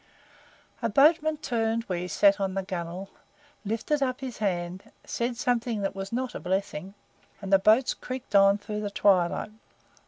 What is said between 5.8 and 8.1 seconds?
that was not a blessing, and the boats